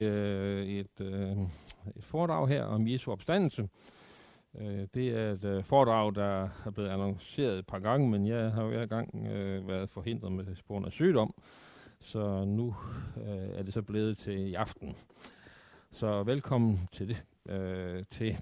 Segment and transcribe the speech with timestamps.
[0.00, 1.36] øh, et, øh,
[1.96, 3.68] et foredrag her om Jesu opstandelse.
[4.58, 8.50] Øh, det er et øh, foredrag, der er blevet annonceret et par gange, men jeg
[8.50, 11.34] har hver gang øh, været forhindret med grund af sygdom,
[12.00, 12.74] så nu
[13.16, 14.96] øh, er det så blevet til i aften.
[15.92, 17.22] Så velkommen til det.
[17.48, 18.38] Øh, til.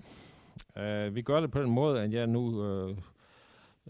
[0.79, 2.97] Øh, vi gør det på den måde, at jeg nu øh,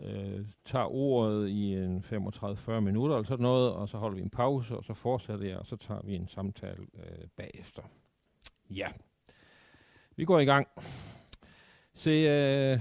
[0.03, 4.31] øh, tager ordet i en 35-40 minutter eller sådan noget, og så holder vi en
[4.31, 7.83] pause, og så fortsætter jeg, og så tager vi en samtale øh, bagefter.
[8.71, 8.89] Ja,
[10.17, 10.69] vi går i gang.
[11.95, 12.81] Se, øh,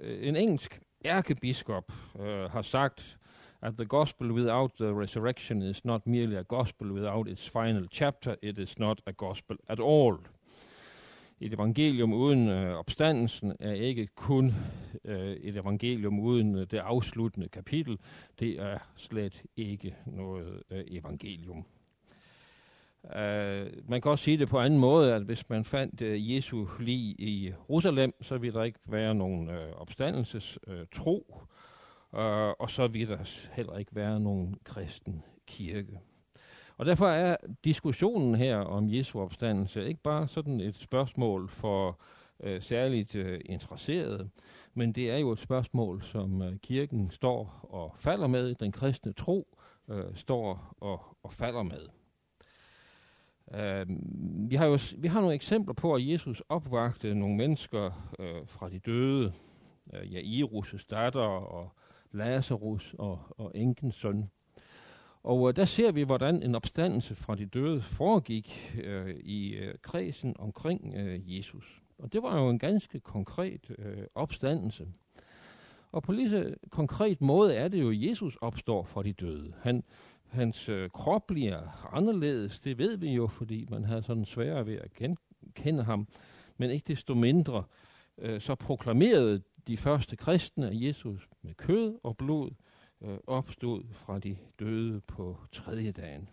[0.00, 3.18] en engelsk ærkebiskop øh, har sagt,
[3.62, 8.34] at the gospel without the resurrection is not merely a gospel without its final chapter,
[8.42, 10.18] it is not a gospel at all
[11.44, 14.54] et evangelium uden øh, opstandelsen er ikke kun
[15.04, 17.98] øh, et evangelium uden øh, det afsluttende kapitel.
[18.40, 21.64] Det er slet ikke noget øh, evangelium.
[23.04, 26.66] Uh, man kan også sige det på anden måde, at hvis man fandt uh, Jesu
[26.80, 30.58] lig i Jerusalem, så ville der ikke være nogen øh, uh, opstandelses
[30.92, 31.42] tro,
[32.12, 32.18] uh,
[32.58, 35.98] og så ville der heller ikke være nogen kristen kirke.
[36.76, 42.00] Og derfor er diskussionen her om Jesu opstandelse ikke bare sådan et spørgsmål for
[42.40, 44.30] øh, særligt øh, interesserede,
[44.74, 49.12] men det er jo et spørgsmål, som øh, kirken står og falder med, den kristne
[49.12, 49.58] tro
[49.88, 51.88] øh, står og, og falder med.
[53.54, 53.86] Øh,
[54.50, 58.68] vi, har jo, vi har nogle eksempler på, at Jesus opvagte nogle mennesker øh, fra
[58.68, 59.32] de døde.
[59.92, 61.72] øh, Jairus' datter og
[62.12, 64.30] Lazarus og, og enkens søn.
[65.24, 69.74] Og øh, der ser vi, hvordan en opstandelse fra de døde foregik øh, i øh,
[69.82, 71.82] kredsen omkring øh, Jesus.
[71.98, 74.88] Og det var jo en ganske konkret øh, opstandelse.
[75.92, 79.52] Og på lige så konkret måde er det jo, at Jesus opstår fra de døde.
[79.62, 79.84] Han,
[80.28, 84.78] hans øh, krop bliver anderledes, det ved vi jo, fordi man har sådan sværere ved
[84.78, 85.16] at
[85.54, 86.08] kende ham.
[86.56, 87.64] Men ikke desto mindre,
[88.18, 92.50] øh, så proklamerede de første kristne af Jesus med kød og blod
[93.04, 96.28] øh, opstod fra de døde på tredje dagen.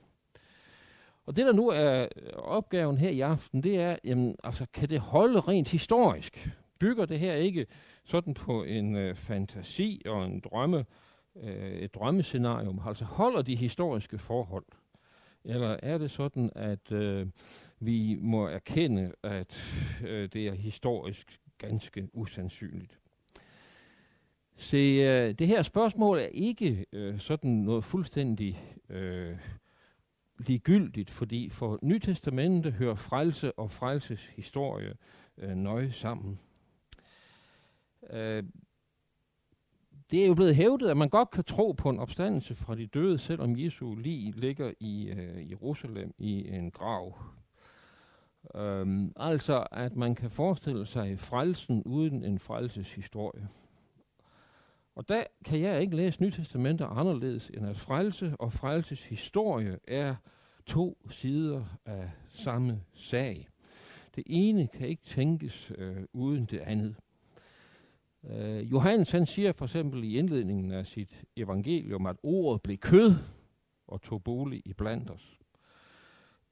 [1.25, 4.99] Og det, der nu er opgaven her i aften, det er, jamen, altså, kan det
[4.99, 6.49] holde rent historisk?
[6.79, 7.65] Bygger det her ikke
[8.03, 10.85] sådan på en øh, fantasi og en drømme,
[11.35, 12.81] øh, et drømmescenarium?
[12.85, 14.65] Altså holder de historiske forhold?
[15.43, 17.27] Eller er det sådan, at øh,
[17.79, 19.57] vi må erkende, at
[20.03, 23.00] øh, det er historisk ganske usandsynligt?
[24.61, 29.37] Se, øh, det her spørgsmål er ikke øh, sådan noget fuldstændig øh,
[30.37, 34.93] ligegyldigt, fordi for Nytestamentet hører frelse og frelses historie
[35.37, 36.39] øh, nøje sammen.
[38.09, 38.43] Øh,
[40.11, 42.87] det er jo blevet hævdet, at man godt kan tro på en opstandelse fra de
[42.87, 47.17] døde, selvom Jesu lig ligger i øh, Jerusalem i en grav.
[48.55, 53.47] Um, altså, at man kan forestille sig frelsen uden en frelseshistorie.
[54.95, 60.15] Og der kan jeg ikke læse Nytestamentet anderledes, end at frelse og frelses historie er
[60.65, 63.47] to sider af samme sag.
[64.15, 66.95] Det ene kan ikke tænkes øh, uden det andet.
[68.29, 73.15] Øh, Johannes han siger for eksempel i indledningen af sit evangelium, at ordet blev kød
[73.87, 75.37] og tog bolig i blandt os.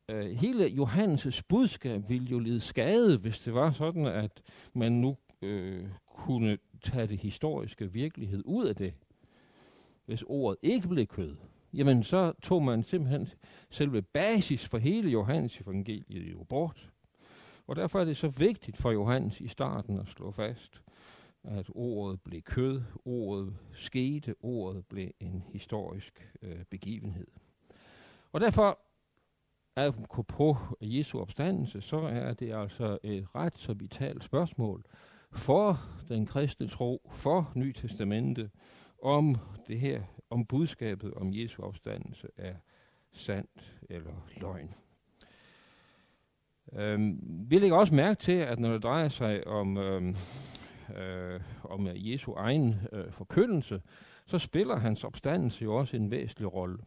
[0.10, 4.42] Øh, hele Johannes' budskab ville jo lide skade, hvis det var sådan, at
[4.74, 8.94] man nu øh, kunne tage det historiske virkelighed ud af det.
[10.06, 11.36] Hvis ordet ikke blev kød,
[11.74, 13.30] jamen så tog man simpelthen
[13.70, 16.90] selve basis for hele Johannes evangeliet jo bort.
[17.68, 20.82] Og derfor er det så vigtigt for Johannes i starten at slå fast,
[21.44, 27.28] at ordet blev kød, ordet skete, ordet blev en historisk øh, begivenhed.
[28.32, 28.80] Og derfor
[29.76, 29.92] er
[30.28, 34.86] på Jesu opstandelse, så er det altså et ret så vitalt spørgsmål,
[35.32, 38.50] for den kristne tro, for Ny Testamente,
[39.02, 39.36] om
[39.68, 42.54] det her, om budskabet om Jesu opstandelse er
[43.12, 44.74] sandt eller løgn.
[46.74, 47.20] Øhm,
[47.50, 50.16] vi lægger også mærke til, at når det drejer sig om, øhm,
[50.98, 53.82] øh, om Jesu egen øh, forkyndelse,
[54.26, 56.78] så spiller hans opstandelse jo også en væsentlig rolle.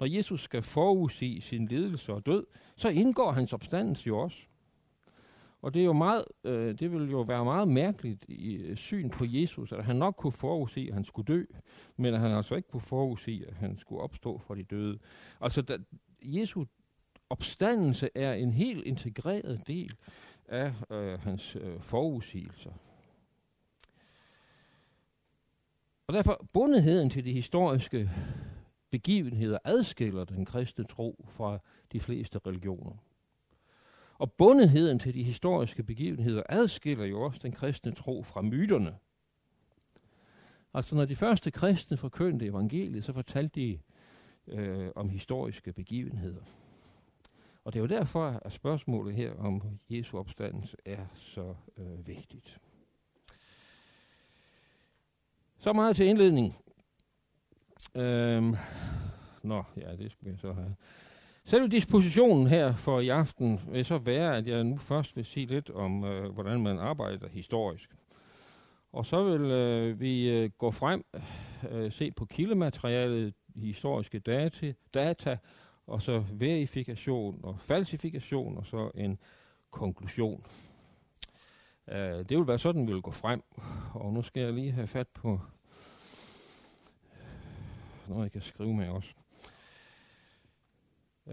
[0.00, 2.46] Når Jesus skal forudsige sin lidelse og død,
[2.76, 4.38] så indgår hans opstandelse jo også.
[5.62, 9.10] Og det er jo meget, øh, det vil jo være meget mærkeligt i øh, syn
[9.10, 11.44] på Jesus, at han nok kunne forudse, at han skulle dø,
[11.96, 14.98] men at han altså ikke kunne forudse, at han skulle opstå fra de døde.
[15.40, 15.78] Altså, da,
[16.22, 16.64] Jesu
[17.30, 19.96] opstandelse er en helt integreret del
[20.48, 22.70] af øh, hans øh, forudsigelser.
[26.06, 28.10] Og derfor bundetheden til de historiske
[28.90, 31.58] begivenheder adskiller den kristne tro fra
[31.92, 32.92] de fleste religioner.
[34.20, 38.96] Og bundetheden til de historiske begivenheder adskiller jo også den kristne tro fra myterne.
[40.74, 43.78] Altså når de første kristne forkyndte evangeliet, så fortalte de
[44.46, 46.42] øh, om historiske begivenheder.
[47.64, 52.58] Og det er jo derfor, at spørgsmålet her om Jesu opstandelse er så øh, vigtigt.
[55.58, 56.54] Så meget til indledning.
[57.94, 58.54] Øhm,
[59.42, 60.76] nå, ja, det skal jeg så have.
[61.44, 65.46] Selve dispositionen her for i aften vil så være, at jeg nu først vil sige
[65.46, 67.90] lidt om, øh, hvordan man arbejder historisk.
[68.92, 71.04] Og så vil øh, vi øh, gå frem,
[71.70, 75.38] øh, se på kildematerialet, historiske data, data,
[75.86, 79.18] og så verifikation og falsifikation, og så en
[79.70, 80.44] konklusion.
[81.88, 83.42] Øh, det vil være sådan, vi vil gå frem.
[83.94, 85.40] Og nu skal jeg lige have fat på
[88.08, 89.08] noget, jeg kan skrive med også.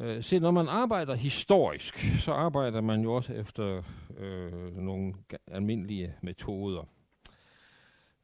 [0.01, 3.83] Uh, se, når man arbejder historisk, så arbejder man jo også efter
[4.17, 5.13] øh, nogle
[5.47, 6.83] almindelige metoder.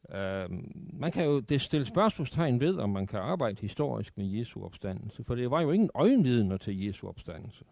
[0.10, 0.50] Øh,
[0.94, 5.24] man kan jo det stille spørgsmålstegn ved, om man kan arbejde historisk med Jesu opstandelse,
[5.24, 7.66] for det var jo ingen øjenvidner til Jesu opstandelse.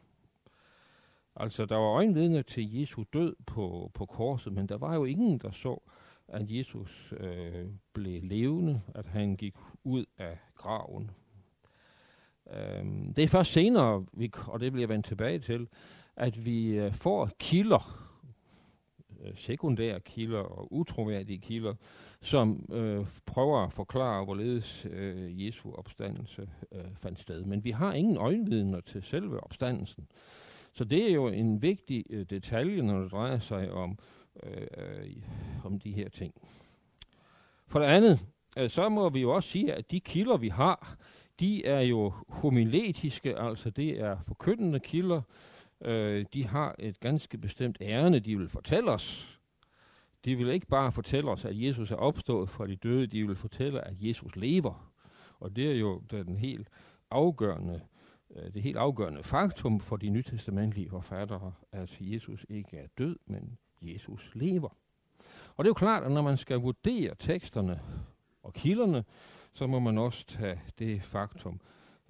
[1.36, 5.38] Altså, der var øjenvidner til Jesu død på, på korset, men der var jo ingen,
[5.38, 5.82] der så,
[6.28, 11.12] at Jesus øh, blev levende, at han gik ud af graven.
[12.54, 15.68] Øhm, det er først senere, vi, og det bliver jeg vende tilbage til,
[16.16, 18.08] at vi øh, får kilder,
[19.24, 21.74] øh, sekundære kilder og utroværdige kilder,
[22.22, 27.44] som øh, prøver at forklare, hvorledes øh, Jesu opstandelse øh, fandt sted.
[27.44, 30.08] Men vi har ingen øjenvidner til selve opstandelsen.
[30.74, 34.00] Så det er jo en vigtig øh, detalje, når det drejer sig om,
[34.44, 35.16] øh, øh,
[35.64, 36.34] om de her ting.
[37.68, 38.26] For det andet,
[38.58, 40.98] øh, så må vi jo også sige, at de kilder, vi har,
[41.42, 45.22] de er jo homiletiske, altså det er forkyndende kilder.
[45.82, 49.40] Øh, de har et ganske bestemt ærne, de vil fortælle os.
[50.26, 53.36] De vil ikke bare fortælle os, at Jesus er opstået fra de døde, de vil
[53.36, 54.92] fortælle, at Jesus lever.
[55.40, 56.68] Og det er jo den helt
[57.12, 57.82] afgørende
[58.36, 63.58] Øh, det helt afgørende faktum for de nytestamentlige forfattere, at Jesus ikke er død, men
[63.82, 64.70] Jesus lever.
[65.58, 67.82] Og det er jo klart, at når man skal vurdere teksterne
[68.44, 69.04] og kilderne,
[69.54, 71.60] så må man også tage det faktum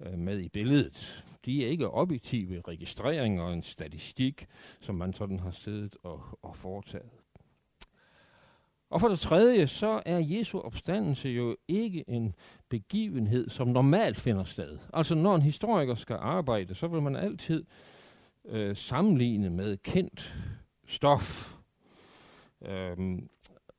[0.00, 1.24] øh, med i billedet.
[1.44, 4.46] De er ikke objektive registreringer og en statistik,
[4.80, 7.10] som man sådan har siddet og, og foretaget.
[8.90, 12.34] Og for det tredje, så er Jesu opstandelse jo ikke en
[12.68, 14.78] begivenhed, som normalt finder sted.
[14.92, 17.64] Altså når en historiker skal arbejde, så vil man altid
[18.44, 20.34] øh, sammenligne med kendt
[20.86, 21.54] stof.
[22.62, 23.28] Øhm,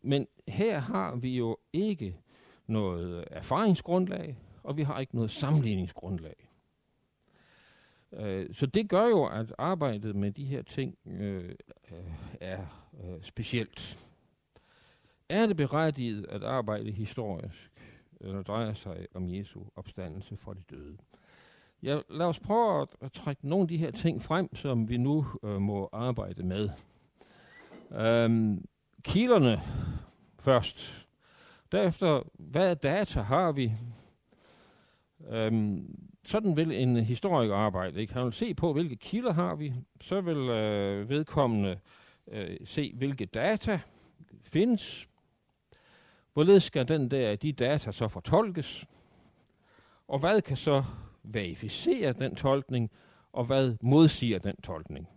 [0.02, 2.18] men her har vi jo ikke
[2.68, 6.50] noget erfaringsgrundlag, og vi har ikke noget sammenligningsgrundlag.
[8.14, 11.56] Øh, så det gør jo, at arbejdet med de her ting øh,
[12.42, 14.08] er øh, specielt.
[15.30, 17.72] Er det berettiget at arbejde historisk,
[18.22, 20.98] øh, når det drejer sig om Jesu opstandelse fra de døde?
[21.84, 24.98] Ja, lad os prøve at, at trække nogle af de her ting frem, som vi
[24.98, 26.70] nu øh, må arbejde med.
[27.92, 28.66] Øhm,
[29.04, 29.62] kilderne
[30.40, 31.03] først.
[31.74, 33.72] Derefter, hvad data har vi?
[35.30, 38.02] Øhm, sådan vil en historiker arbejde.
[38.02, 38.14] Ikke?
[38.14, 39.74] Han vil se på, hvilke kilder har vi.
[40.02, 41.80] Så vil øh, vedkommende
[42.28, 43.80] øh, se, hvilke data
[44.44, 45.08] findes.
[46.34, 48.86] Hvorledes skal den der, de data så fortolkes?
[50.08, 50.84] Og hvad kan så
[51.24, 52.92] verificere den tolkning,
[53.32, 55.08] og hvad modsiger den tolkning?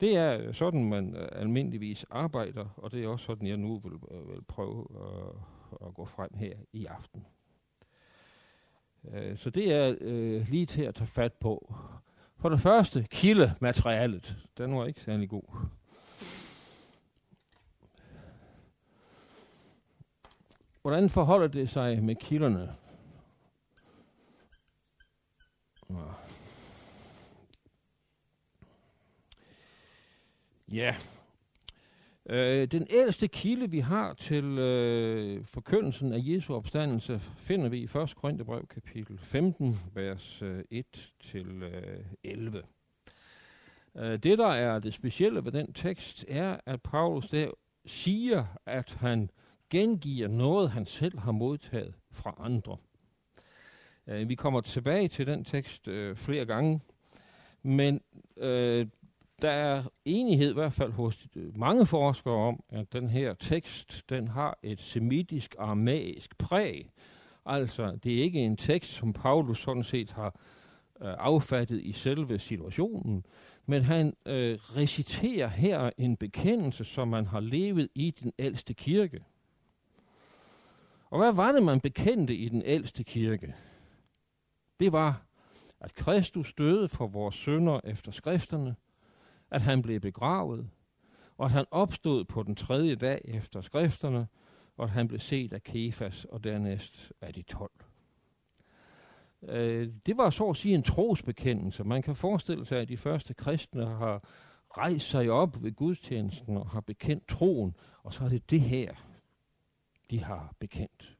[0.00, 3.92] Det er sådan, man øh, almindeligvis arbejder, og det er også sådan, jeg nu vil,
[4.10, 7.26] øh, vil prøve at at gå frem her i aften.
[9.12, 11.74] Øh, så det er øh, lige til at tage fat på.
[12.36, 14.36] For det første, kildematerialet.
[14.58, 15.68] Den var ikke særlig god.
[20.82, 22.74] Hvordan forholder det sig med kilderne?
[30.72, 30.94] Ja.
[32.30, 37.84] Øh, den ældste kilde, vi har til øh, forkyndelsen af Jesu opstandelse, finder vi i
[37.84, 38.16] 1.
[38.16, 41.38] Korintherbrev kapitel 15, vers øh, 1-11.
[42.24, 42.62] Øh,
[43.96, 47.50] øh, det, der er det specielle ved den tekst, er, at Paulus der
[47.86, 49.30] siger, at han
[49.70, 52.76] gengiver noget, han selv har modtaget fra andre.
[54.06, 56.80] Øh, vi kommer tilbage til den tekst øh, flere gange,
[57.62, 58.00] men
[58.36, 58.86] øh,
[59.42, 64.04] der er enighed i hvert fald hos øh, mange forskere om, at den her tekst,
[64.08, 66.90] den har et semitisk aramæisk præg.
[67.46, 70.40] Altså, det er ikke en tekst, som Paulus sådan set har
[71.02, 73.24] øh, affattet i selve situationen,
[73.66, 79.24] men han øh, reciterer her en bekendelse, som man har levet i den ældste kirke.
[81.10, 83.54] Og hvad var det, man bekendte i den ældste kirke?
[84.80, 85.22] Det var,
[85.80, 88.76] at Kristus døde for vores sønder efter skrifterne,
[89.50, 90.70] at han blev begravet,
[91.38, 94.26] og at han opstod på den tredje dag efter skrifterne,
[94.76, 97.70] og at han blev set af Kefas og dernæst af de tolv.
[99.42, 101.84] Øh, det var så at sige en trosbekendelse.
[101.84, 104.24] Man kan forestille sig, at de første kristne har
[104.78, 108.94] rejst sig op ved gudstjenesten og har bekendt troen, og så er det det her,
[110.10, 111.16] de har bekendt.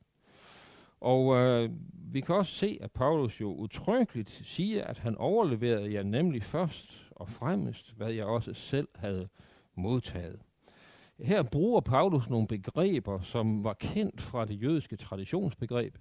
[1.00, 6.02] Og øh, vi kan også se, at Paulus jo utryggeligt siger, at han overleverede jer
[6.02, 9.28] nemlig først og fremmest, hvad jeg også selv havde
[9.74, 10.40] modtaget.
[11.18, 15.96] Her bruger Paulus nogle begreber, som var kendt fra det jødiske traditionsbegreb.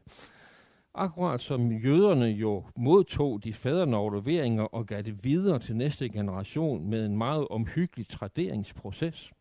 [0.93, 6.89] Akkurat som jøderne jo modtog de fædrene leveringer og gav det videre til næste generation
[6.89, 9.31] med en meget omhyggelig traderingsproces.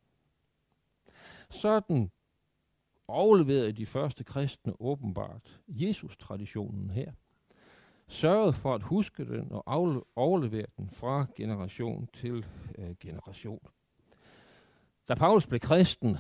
[1.51, 2.11] Sådan
[3.09, 7.13] overleverede de første kristne åbenbart Jesus-traditionen her
[8.09, 9.63] sørget for at huske den og
[10.17, 12.47] overlevere den fra generation til
[12.79, 13.61] øh, generation.
[15.09, 16.17] Da Paulus blev kristen,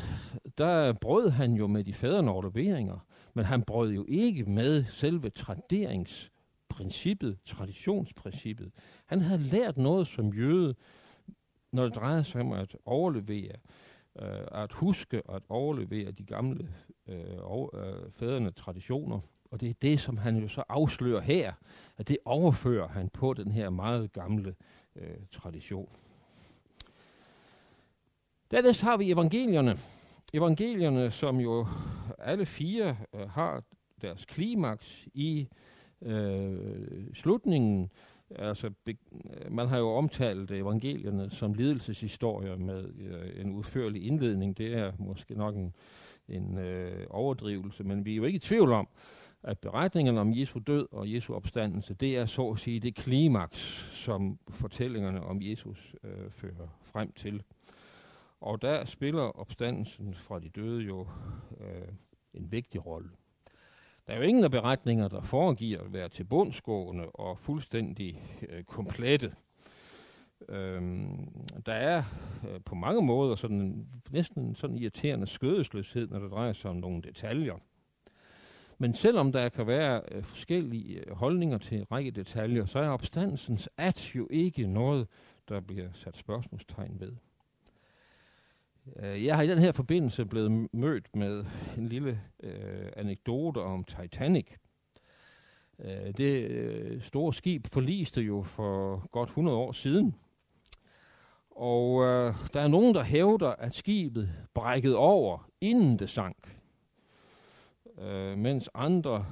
[0.59, 2.99] der brød han jo med de fædrene leveringer,
[3.35, 8.73] men han brød jo ikke med selve traderingsprincippet, traditionsprincippet.
[9.07, 10.75] Han havde lært noget som jøde,
[11.73, 13.52] når det drejede sig om at overlevere,
[14.19, 16.69] øh, at huske at overlevere de gamle
[17.09, 19.21] øh, og, øh, fædrene traditioner.
[19.50, 21.52] Og det er det, som han jo så afslører her,
[21.96, 24.54] at det overfører han på den her meget gamle
[24.96, 25.88] øh, tradition.
[28.50, 29.76] Dernæst har vi evangelierne.
[30.34, 31.66] Evangelierne, som jo
[32.18, 33.62] alle fire øh, har
[34.02, 35.48] deres klimaks i
[36.02, 37.90] øh, slutningen.
[38.30, 44.58] Altså, be, øh, man har jo omtalt evangelierne som lidelseshistorier med øh, en udførlig indledning.
[44.58, 45.74] Det er måske nok en,
[46.28, 48.88] en øh, overdrivelse, men vi er jo ikke i tvivl om,
[49.43, 53.88] at beretningerne om Jesu død og Jesu opstandelse, det er så at sige det klimaks,
[53.93, 57.43] som fortællingerne om Jesus øh, fører frem til.
[58.40, 61.07] Og der spiller opstandelsen fra de døde jo
[61.61, 61.88] øh,
[62.35, 63.11] en vigtig rolle.
[64.07, 69.33] Der er jo ingen af beretninger, der foregiver at være tilbundsgående og fuldstændig øh, komplette.
[70.49, 71.28] Øhm,
[71.66, 72.02] der er
[72.49, 77.02] øh, på mange måder sådan næsten sådan irriterende skødesløshed, når det drejer sig om nogle
[77.02, 77.55] detaljer.
[78.78, 82.88] Men selvom der kan være øh, forskellige øh, holdninger til en række detaljer, så er
[82.88, 85.06] opstandelsens at jo ikke noget,
[85.49, 87.12] der bliver sat spørgsmålstegn ved.
[88.97, 91.45] Øh, jeg har i den her forbindelse blevet mødt med
[91.78, 94.47] en lille øh, anekdote om Titanic.
[95.78, 100.14] Øh, det øh, store skib forliste jo for godt 100 år siden.
[101.50, 106.56] Og øh, der er nogen, der hævder, at skibet brækkede over, inden det sank.
[107.98, 109.26] Øh, mens andre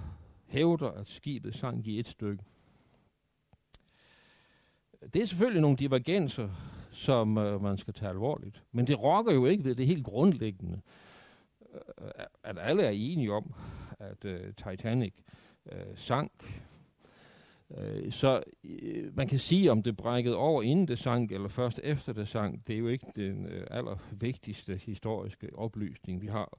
[0.47, 2.44] hævder, at skibet sank i et stykke.
[5.14, 6.49] Det er selvfølgelig nogle divergenser,
[6.92, 8.62] som øh, man skal tage alvorligt.
[8.73, 10.80] Men det rokker jo ikke ved det helt grundlæggende,
[11.75, 12.09] øh,
[12.44, 13.54] at alle er enige om,
[13.99, 15.14] at øh, Titanic
[15.73, 16.62] øh, sank.
[17.78, 21.80] Øh, så øh, man kan sige, om det brækkede over, inden det sank, eller først
[21.83, 22.66] efter det sank.
[22.66, 26.59] Det er jo ikke den øh, allervigtigste historiske oplysning, vi har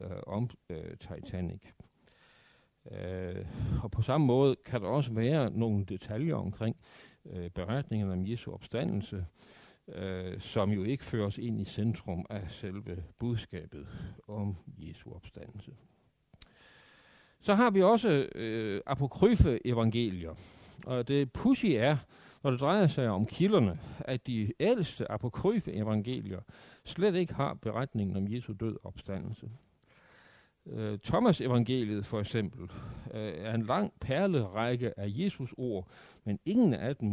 [0.00, 1.60] øh, om øh, Titanic.
[2.90, 3.46] Øh,
[3.82, 6.76] og på samme måde kan der også være nogle detaljer omkring
[7.32, 9.26] øh, beretningen om Jesu opstandelse,
[9.88, 13.86] øh, som jo ikke føres ind i centrum af selve budskabet
[14.28, 15.72] om Jesu opstandelse.
[17.40, 20.34] Så har vi også øh, apokryfe evangelier.
[20.86, 21.96] Og det pussy er,
[22.42, 26.40] når det drejer sig om kilderne, at de ældste apokryfe evangelier
[26.84, 29.50] slet ikke har beretningen om Jesu død og opstandelse.
[30.66, 32.70] Øh, Thomas evangeliet for eksempel
[33.14, 35.88] øh, er en lang perlerække af Jesus ord,
[36.24, 37.12] men ingen af dem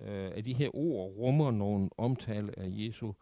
[0.00, 3.12] øh, af de her ord rummer nogen omtale af Jesu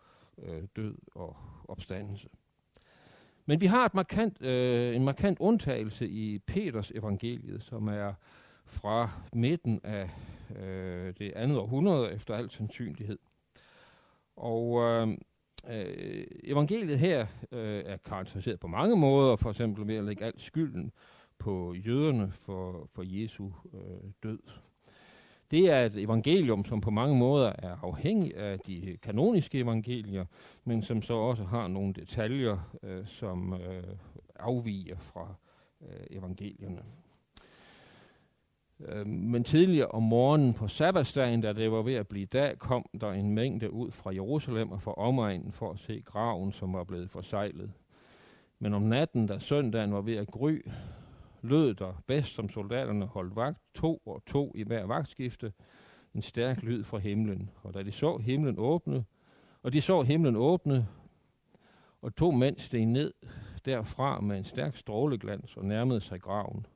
[0.43, 1.37] øh, død og
[1.69, 2.29] opstandelse.
[3.47, 8.15] Men vi har et markant, øh, en markant undtagelse i Peters evangeliet, som er
[8.67, 10.11] fra midten af
[10.57, 13.19] øh, det andet århundrede efter al sandsynlighed.
[14.37, 15.09] Og øh,
[15.71, 20.33] øh, evangeliet her øh, er karakteriseret på mange måder, for eksempel ved at lægge al
[20.37, 20.93] skylden
[21.39, 24.39] på jøderne for, for Jesu øh, død.
[25.51, 30.25] Det er et evangelium, som på mange måder er afhængig af de kanoniske evangelier,
[30.65, 33.83] men som så også har nogle detaljer, øh, som øh,
[34.37, 35.35] afviger fra
[35.83, 36.83] øh, evangelierne.
[38.81, 42.87] Øh, men tidligere om morgenen på sabbatsdagen, da det var ved at blive dag, kom
[43.01, 46.85] der en mængde ud fra Jerusalem og fra omegnen for at se graven, som var
[46.85, 47.73] blevet forsejlet.
[48.59, 50.61] Men om natten, da søndagen var ved at gry,
[51.43, 55.53] lød der bedst, som soldaterne holdt vagt, to og to i hver vagtskifte,
[56.15, 57.51] en stærk lyd fra himlen.
[57.63, 59.05] Og da de så himlen åbne,
[59.63, 60.87] og de så himlen åbne,
[62.03, 63.13] og to mænd steg ned
[63.65, 66.67] derfra med en stærk stråleglans og nærmede sig graven.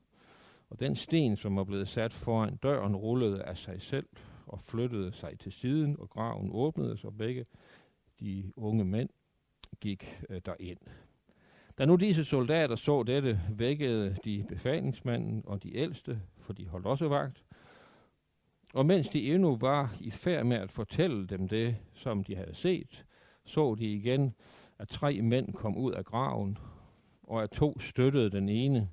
[0.73, 4.07] Og den sten, som var blevet sat foran døren, rullede af sig selv
[4.47, 7.47] og flyttede sig til siden, og graven åbnede, så begge
[8.21, 9.09] de unge mænd
[9.81, 10.79] gik øh, derind.
[11.79, 16.87] Da nu disse soldater så dette, vækkede de befalingsmanden og de ældste, for de holdt
[16.87, 17.45] også vagt.
[18.75, 22.55] Og mens de endnu var i færd med at fortælle dem det, som de havde
[22.55, 23.05] set,
[23.45, 24.35] så de igen,
[24.79, 26.59] at tre mænd kom ud af graven,
[27.23, 28.89] og at to støttede den ene,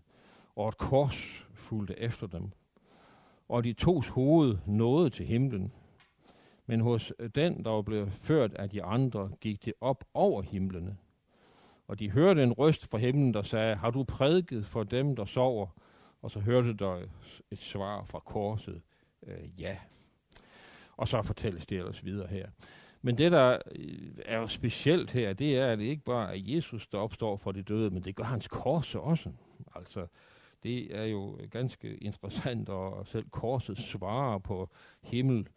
[0.56, 2.52] og et kors fulgte efter dem.
[3.50, 5.72] Og de tos hoved nåede til himlen.
[6.66, 10.98] Men hos den, der var blevet ført af de andre, gik det op over himlene.
[11.88, 15.26] Og de hørte en røst fra himlen, der sagde, har du prædiket for dem, der
[15.26, 15.68] sover?
[16.22, 17.02] Og så hørte der
[17.52, 18.82] et svar fra korset,
[19.28, 19.78] øh, ja.
[20.98, 22.48] Og så fortælles det ellers videre her.
[23.02, 26.42] Men det, der øh, er jo specielt her, det er, at det ikke bare er
[26.46, 29.30] Jesus, der opstår for de døde, men det gør hans kors også.
[29.76, 30.08] Altså,
[30.64, 34.70] det er jo ganske interessant, og selv korset svarer på
[35.02, 35.48] himmel.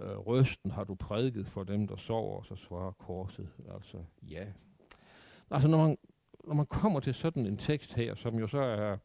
[0.00, 4.44] Øh, røsten har du prædiket for dem, der sover, og så svarer korset altså ja.
[5.50, 5.96] Altså, når man,
[6.44, 8.96] når man kommer til sådan en tekst her, som jo så er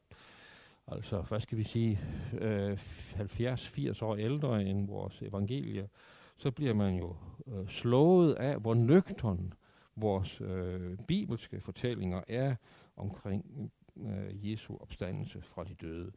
[0.88, 2.00] altså, hvad skal vi sige,
[2.34, 5.90] øh, 70-80 år ældre end vores evangelie,
[6.38, 7.16] så bliver man jo
[7.48, 9.54] øh, slået af, hvor nøgtern
[9.96, 12.56] vores øh, bibelske fortællinger er
[12.98, 13.72] omkring
[14.06, 16.12] øh, Jesu opstandelse fra de døde.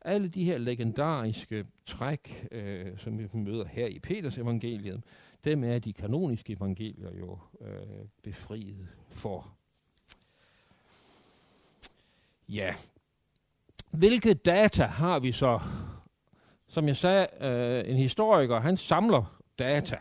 [0.00, 5.02] Alle de her legendariske træk, øh, som vi møder her i Peters evangeliet,
[5.44, 9.56] dem er de kanoniske evangelier jo øh, befriet for.
[12.48, 12.74] Ja,
[13.90, 15.60] hvilke data har vi så?
[16.68, 19.96] Som jeg sagde, øh, en historiker, han samler data.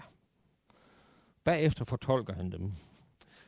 [1.44, 2.72] Bagefter fortolker han dem.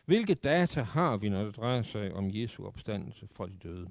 [0.07, 3.89] Hvilke data har vi, når det drejer sig om Jesu opstandelse fra de døde?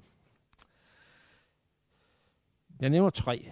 [2.79, 3.51] Jeg nævner tre.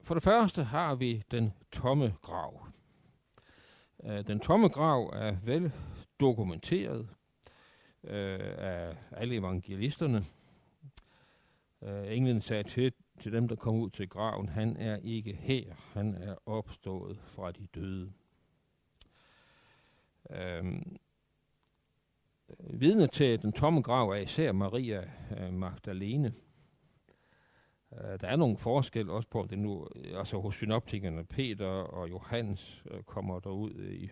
[0.00, 2.66] For det første har vi den tomme grav.
[4.04, 5.72] Øh, den tomme grav er vel
[6.20, 7.08] dokumenteret
[8.04, 10.22] øh, af alle evangelisterne.
[11.82, 15.74] Øh, englen sagde til, til dem, der kom ud til graven, han er ikke her,
[15.92, 18.12] han er opstået fra de døde.
[20.30, 20.80] Uh,
[22.58, 26.32] vidne til den tomme grav er især Maria øh, Magdalene.
[27.92, 32.10] Øh, der er nogle forskel også på, om det nu, altså hos synoptikerne, Peter og
[32.10, 34.10] Johannes kommer kommer derud i,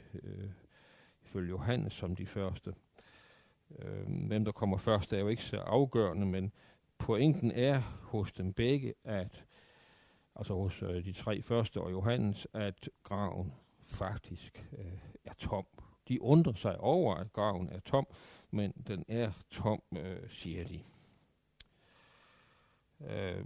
[1.24, 2.74] ifølge Johannes som de første.
[4.07, 6.53] Hvem der kommer først er jo ikke så afgørende, men
[6.98, 9.44] pointen er hos dem begge, at
[10.37, 13.53] altså hos de tre første og Johannes, at graven
[13.87, 14.68] faktisk
[15.24, 15.66] er tom.
[16.08, 18.06] De undrer sig over, at graven er tom,
[18.50, 20.80] men den er tom, øh, siger de.
[23.00, 23.44] Øh,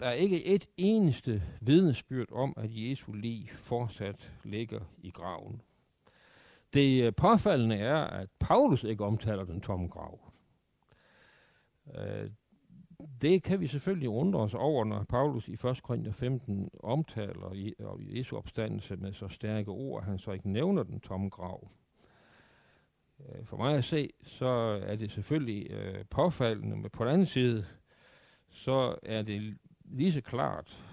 [0.00, 5.62] der er ikke et eneste vidnesbyrd om, at Jesu lig fortsat ligger i graven.
[6.74, 10.20] Det øh, påfaldende er, at Paulus ikke omtaler den tomme grav.
[11.94, 12.30] Øh,
[13.22, 15.82] det kan vi selvfølgelig undre os over, når Paulus i 1.
[15.82, 21.00] Korinther 15 omtaler Jesu opstandelse med så stærke ord, at han så ikke nævner den
[21.00, 21.68] tomme grav.
[23.20, 24.46] Øh, for mig at se, så
[24.86, 27.66] er det selvfølgelig øh, påfaldende, men på den anden side,
[28.50, 30.84] så er det lige så klart,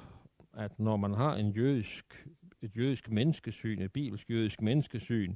[0.53, 2.27] at når man har en jødisk,
[2.61, 5.35] et jødisk menneskesyn, et bibelsk jødisk menneskesyn,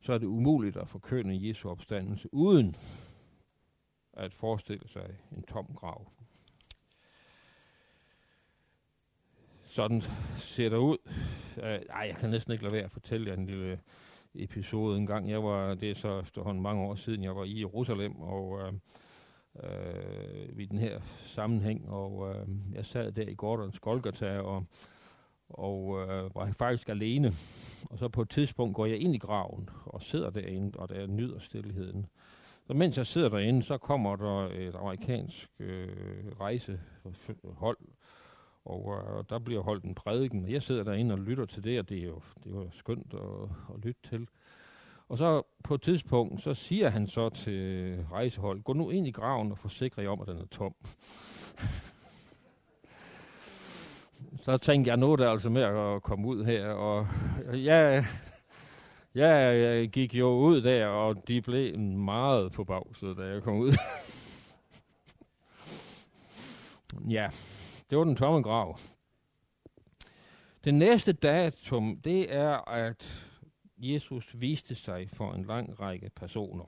[0.00, 2.74] så er det umuligt at forkønne Jesu opstandelse uden
[4.20, 5.06] at forestille sig
[5.36, 6.12] en tom grav.
[9.66, 10.02] Sådan
[10.36, 10.96] ser det ud.
[11.56, 13.80] Øh, ej, jeg kan næsten ikke lade være at fortælle jer en lille
[14.34, 15.30] episode en gang.
[15.30, 18.72] Jeg var, det er så efterhånden mange år siden, jeg var i Jerusalem, og øh,
[19.62, 24.64] øh, i den her sammenhæng, og øh, jeg sad der i Gordons Golgata, og,
[25.48, 27.32] og øh, var faktisk alene.
[27.90, 31.06] Og så på et tidspunkt går jeg ind i graven, og sidder derinde, og der
[31.06, 32.06] nyder stillheden.
[32.70, 35.88] Så mens jeg sidder derinde, så kommer der et amerikansk øh,
[36.40, 37.78] rejsehold,
[38.64, 41.78] og øh, der bliver holdt en prædiken, og jeg sidder derinde og lytter til det,
[41.78, 44.28] og det er jo, det er jo skønt at, at lytte til.
[45.08, 49.10] Og så på et tidspunkt, så siger han så til rejsehold, gå nu ind i
[49.10, 50.74] graven og forsikre jer om, at den er tom.
[54.44, 57.06] så tænkte jeg, nu er det altså med at komme ud her, og
[57.52, 58.04] jeg,
[59.14, 63.72] jeg gik jo ud der, og de blev meget forbavset, da jeg kom ud.
[67.16, 67.28] ja,
[67.90, 68.78] det var den tomme grav.
[70.64, 73.26] Det næste datum, det er, at
[73.78, 76.64] Jesus viste sig for en lang række personer.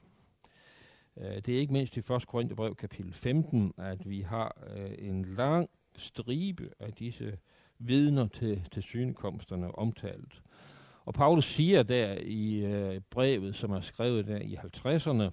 [1.17, 2.27] Øh, det er ikke mindst i 1.
[2.27, 7.39] Korintherbrev kapitel 15, at vi har øh, en lang stribe af disse
[7.79, 10.43] vidner til, til synekomsterne omtalt.
[11.05, 15.31] Og Paulus siger der i øh, brevet, som er skrevet der i 50'erne,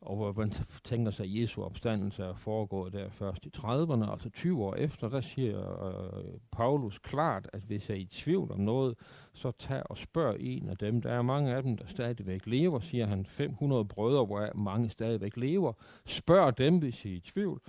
[0.00, 0.52] og hvor man
[0.84, 5.08] tænker sig, at Jesu opstandelse er foregået der først i 30'erne, altså 20 år efter,
[5.08, 8.94] der siger øh, Paulus klart, at hvis jeg er i tvivl om noget,
[9.32, 11.02] så tag og spørg en af dem.
[11.02, 13.26] Der er mange af dem, der stadigvæk lever, siger han.
[13.26, 15.72] 500 brødre, hvor mange stadigvæk lever.
[16.06, 17.60] Spørg dem, hvis I er i tvivl.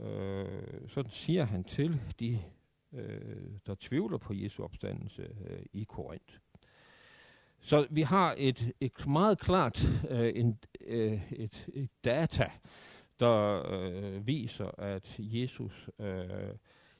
[0.00, 2.38] Øh, så siger han til de,
[2.92, 6.34] øh, der tvivler på Jesu opstandelse øh, i Korinth.
[7.60, 12.50] Så vi har et, et meget klart øh, en, øh, et, et data,
[13.20, 16.54] der øh, viser, at Jesus øh,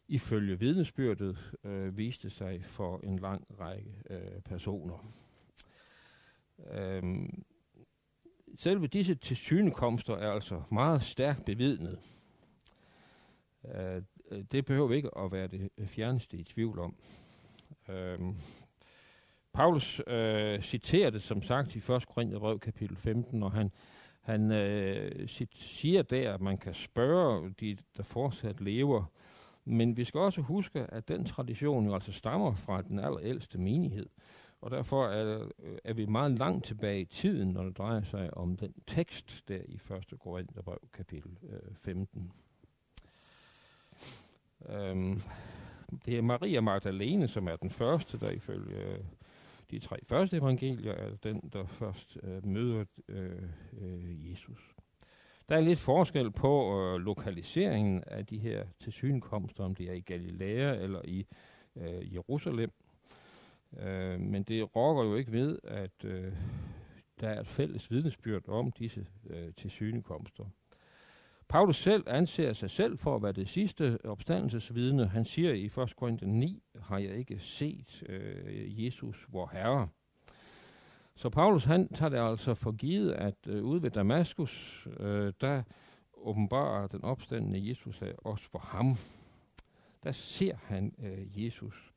[0.08, 5.06] ifølge vidnesbyrdet øh, viste sig for en lang række øh, personer.
[6.70, 7.44] Øhm,
[8.58, 11.98] selve disse tilsynekomster er altså meget stærkt bevidnet.
[13.74, 16.96] Øh, Øh, det behøver vi ikke at være det fjerneste i tvivl om.
[17.88, 18.36] Øhm,
[19.52, 22.06] Paulus øh, citerer det som sagt i 1.
[22.06, 23.72] Korintherbrev kapitel 15, og han,
[24.20, 29.04] han øh, siger der, at man kan spørge de, der fortsat lever.
[29.64, 34.06] Men vi skal også huske, at den tradition jo altså stammer fra den allerældste menighed.
[34.60, 38.36] Og derfor er, øh, er vi meget langt tilbage i tiden, når det drejer sig
[38.36, 40.20] om den tekst der i 1.
[40.20, 42.32] Korintherbrev kapitel øh, 15.
[44.68, 45.20] Øhm,
[46.06, 48.98] det er Maria Magdalene, som er den første, der ifølge øh,
[49.70, 53.42] de tre første evangelier er den, der først øh, møder øh,
[53.80, 54.74] øh, Jesus.
[55.48, 60.00] Der er lidt forskel på øh, lokaliseringen af de her tilsynekomster, om det er i
[60.00, 61.26] Galilea eller i
[61.76, 62.72] øh, Jerusalem.
[63.78, 66.32] Øh, men det rokker jo ikke ved, at øh,
[67.20, 70.44] der er et fælles vidnesbyrd om disse øh, tilsynekomster.
[71.52, 75.08] Paulus selv anser sig selv for at være det sidste opstandelsesvidne.
[75.08, 75.96] Han siger i 1.
[75.96, 79.88] Korinther 9, har jeg ikke set øh, Jesus, vor Herre.
[81.14, 85.62] Så Paulus han tager det altså for givet, at øh, ude ved Damaskus, øh, der
[86.14, 88.94] åbenbarer den opstandende Jesus sig også for ham.
[90.04, 91.92] Der ser han øh, Jesus.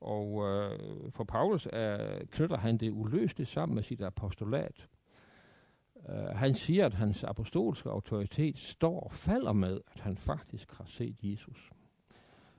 [0.00, 0.78] Og øh,
[1.12, 4.88] for Paulus er, knytter han det uløseligt sammen med sit apostolat.
[6.08, 10.84] Uh, han siger, at hans apostolske autoritet står og falder med, at han faktisk har
[10.84, 11.70] set Jesus.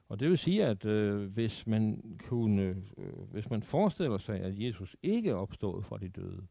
[0.10, 4.60] Og det vil sige, at uh, hvis man kunne, uh, hvis man forestiller sig, at
[4.60, 6.47] Jesus ikke er opstået fra de døde,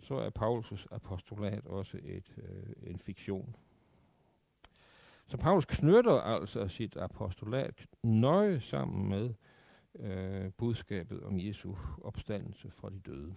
[0.00, 3.56] så er Paulus' apostolat også et, uh, en fiktion.
[5.26, 9.34] Så Paulus knytter altså sit apostolat nøje sammen med
[9.94, 13.34] uh, budskabet om Jesu opstandelse fra de døde.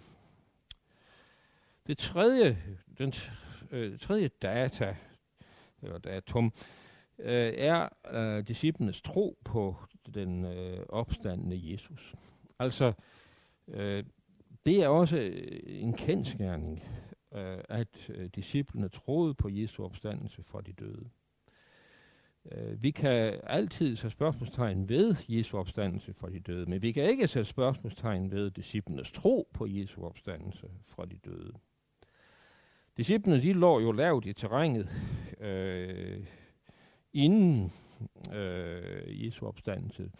[1.88, 2.58] Det tredje,
[2.98, 3.14] den
[3.72, 4.96] øh, tredje data,
[5.82, 6.54] eller datum,
[7.20, 9.76] øh, er øh, disciplenes tro på
[10.14, 12.14] den øh, opstandende Jesus.
[12.60, 12.94] Altså,
[13.68, 14.04] øh,
[14.66, 16.84] det er også øh, en kendskærning,
[17.34, 21.10] øh, at øh, disciplene troede på Jesu opstandelse fra de døde.
[22.52, 27.04] Øh, vi kan altid sætte spørgsmålstegn ved Jesu opstandelse fra de døde, men vi kan
[27.04, 31.54] ikke sætte spørgsmålstegn ved disciplenes tro på Jesu opstandelse fra de døde.
[32.98, 34.90] Disciplene, de lå jo lavt i terrænet
[35.40, 36.28] øh,
[37.14, 37.72] inden
[38.34, 40.12] øh, Jesu opstandelse.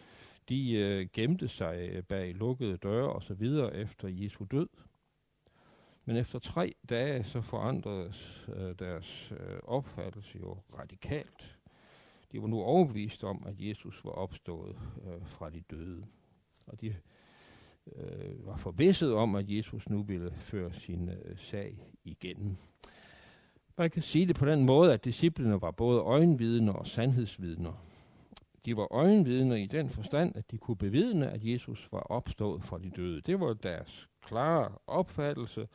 [0.48, 4.68] De øh, gemte sig bag lukkede døre og så videre efter Jesu død.
[6.04, 11.58] Men efter tre dage så forandredes øh, deres øh, opfattelse jo radikalt.
[12.32, 16.06] De var nu overbevist om, at Jesus var opstået øh, fra de døde.
[16.66, 16.96] Og de
[17.96, 22.56] øh, var forvisset om, at Jesus nu ville føre sin øh, sag igennem.
[23.78, 27.84] Man kan sige det på den måde, at disciplene var både øjenvidner og sandhedsvidner.
[28.64, 32.78] De var øjenvidner i den forstand, at de kunne bevidne, at Jesus var opstået fra
[32.78, 33.20] de døde.
[33.20, 35.68] Det var deres klare opfattelse.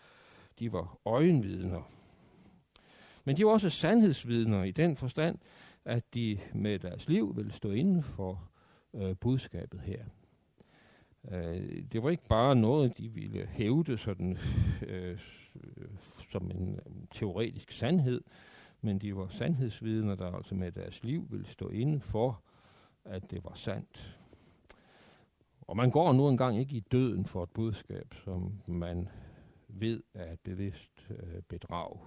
[0.59, 1.81] De var øjenvidner.
[3.25, 5.39] Men de var også sandhedsvidner i den forstand,
[5.85, 8.49] at de med deres liv ville stå inden for
[8.93, 10.05] øh, budskabet her.
[11.31, 14.37] Øh, det var ikke bare noget, de ville hævde sådan,
[14.87, 15.19] øh,
[16.31, 16.79] som en
[17.11, 18.21] teoretisk sandhed,
[18.81, 22.41] men de var sandhedsvidner, der altså med deres liv ville stå inde for,
[23.05, 24.19] at det var sandt.
[25.61, 29.09] Og man går nu engang ikke i døden for et budskab, som man
[29.67, 31.99] ved er et bevidst øh, bedrag.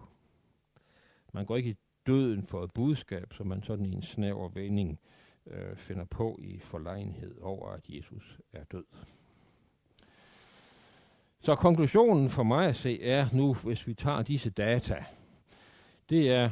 [1.32, 4.90] Man går ikke i døden for et budskab, som man sådan i en snæver vending
[4.90, 8.84] øh, Øh, finder på i forlegenhed over, at Jesus er død.
[11.40, 15.04] Så konklusionen for mig at se er nu, hvis vi tager disse data,
[16.10, 16.44] det er,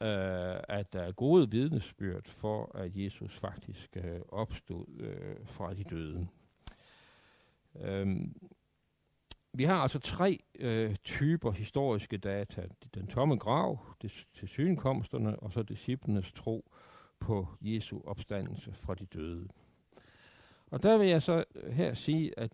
[0.00, 5.84] øh, at der er gode vidnesbyrd for, at Jesus faktisk øh, opstod øh, fra de
[5.84, 6.28] døde.
[7.80, 8.36] Øhm,
[9.52, 12.66] vi har altså tre øh, typer historiske data.
[12.94, 16.72] Den tomme grav, det, til synkomsterne, og så disciplenes tro
[17.22, 19.48] på Jesu opstandelse fra de døde.
[20.70, 22.52] Og der vil jeg så her sige, at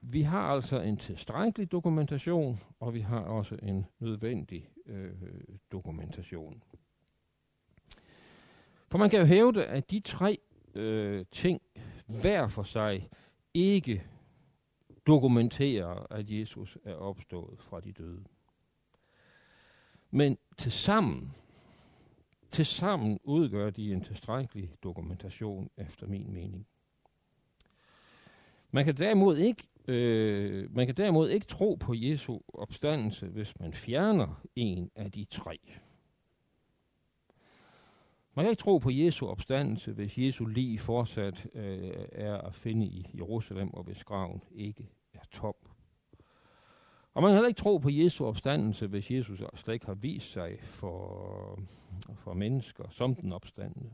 [0.00, 5.12] vi har altså en tilstrækkelig dokumentation, og vi har også en nødvendig øh,
[5.72, 6.62] dokumentation.
[8.88, 10.38] For man kan jo hævde, at de tre
[10.74, 11.62] øh, ting
[12.22, 13.08] hver for sig
[13.54, 14.02] ikke
[15.06, 18.24] dokumenterer, at Jesus er opstået fra de døde.
[20.10, 21.34] Men til sammen,
[22.50, 26.66] til sammen udgør de en tilstrækkelig dokumentation efter min mening.
[28.70, 33.72] Man kan derimod ikke øh, man kan derimod ikke tro på Jesu opstandelse, hvis man
[33.72, 35.58] fjerner en af de tre.
[38.34, 42.86] Man kan ikke tro på Jesu opstandelse, hvis Jesu lig fortsat øh, er at finde
[42.86, 45.54] i Jerusalem, og hvis graven ikke er tom.
[47.14, 50.32] Og man kan heller ikke tro på Jesu opstandelse, hvis Jesus slet ikke har vist
[50.32, 51.58] sig for,
[52.14, 53.90] for mennesker som den opstandende.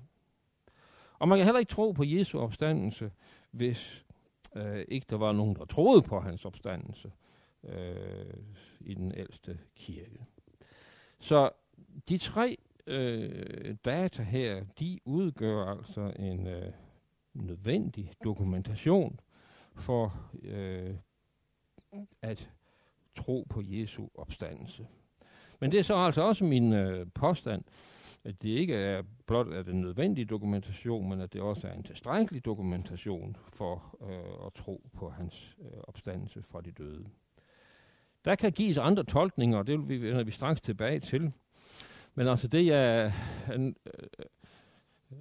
[1.19, 3.11] Og man kan heller ikke tro på Jesu opstandelse,
[3.51, 4.05] hvis
[4.57, 7.13] øh, ikke der var nogen, der troede på hans opstandelse
[7.65, 8.35] øh,
[8.81, 10.27] i den ældste kirke.
[11.19, 11.51] Så
[12.09, 16.73] de tre øh, data her, de udgør altså en øh,
[17.35, 19.21] nødvendig dokumentation
[19.75, 20.95] for øh,
[22.23, 22.51] at
[23.17, 24.87] tro på Jesu opstandelse.
[25.61, 27.63] Men det er så altså også min øh, påstand,
[28.25, 31.83] at det ikke er blot er den nødvendige dokumentation, men at det også er en
[31.83, 37.07] tilstrækkelig dokumentation for øh, at tro på hans øh, opstandelse fra de døde.
[38.25, 41.33] Der kan gives andre tolkninger, og det vil vi, vi straks tilbage til.
[42.15, 43.13] Men altså det, jeg
[43.53, 43.73] øh,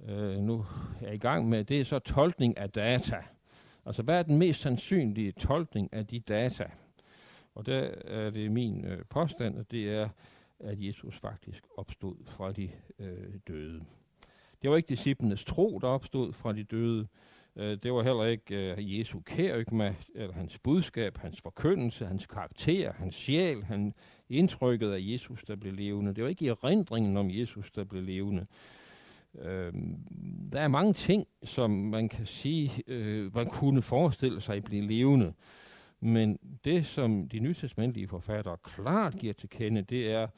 [0.08, 0.64] øh, nu
[1.00, 3.16] er i gang med, det er så tolkning af data.
[3.86, 6.70] Altså hvad er den mest sandsynlige tolkning af de data?
[7.56, 10.08] Og der er det min øh, påstand, at det er,
[10.60, 13.84] at Jesus faktisk opstod fra de øh, døde.
[14.62, 17.06] Det var ikke disciplenes tro, der opstod fra de døde.
[17.56, 22.92] Øh, det var heller ikke øh, Jesu kærygma, eller hans budskab, hans forkyndelse, hans karakter,
[22.92, 23.94] hans sjæl, han
[24.28, 26.14] indtrykket af Jesus, der blev levende.
[26.14, 28.46] Det var ikke erindringen om Jesus, der blev levende.
[29.38, 29.72] Øh,
[30.52, 35.32] der er mange ting, som man kan sige, øh, man kunne forestille sig blive levende.
[36.00, 40.28] Men det, som de nytestamentlige forfattere klart giver til kende, det er,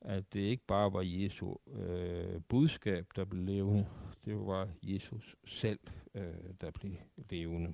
[0.00, 3.86] at det ikke bare var Jesu øh, budskab, der blev levende.
[4.24, 5.78] Det var Jesus selv,
[6.14, 6.24] øh,
[6.60, 6.92] der blev
[7.30, 7.72] levende.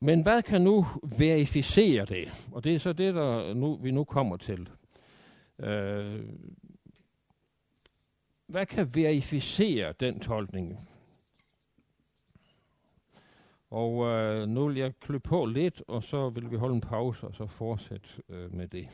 [0.00, 0.86] Men hvad kan nu
[1.18, 2.48] verificere det?
[2.52, 4.68] Og det er så det, der nu, vi nu kommer til.
[5.58, 6.24] Øh,
[8.46, 10.88] hvad kan verificere den tolkning?
[13.70, 17.26] Og øh, nu vil jeg klø på lidt, og så vil vi holde en pause,
[17.26, 18.88] og så fortsætte øh, med det.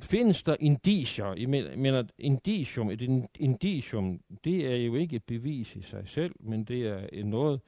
[0.00, 1.34] Findes der indicier?
[1.34, 6.64] Jeg mener, indicium, et indicium, det er jo ikke et bevis i sig selv, men
[6.64, 7.60] det er noget,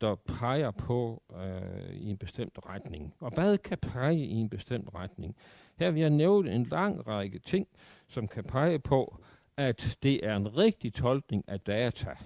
[0.00, 3.14] der peger på øh, i en bestemt retning.
[3.20, 5.36] Og hvad kan pege i en bestemt retning?
[5.76, 7.66] Her vil jeg nævne en lang række ting,
[8.08, 9.16] som kan pege på,
[9.60, 12.16] at det er en rigtig tolkning af data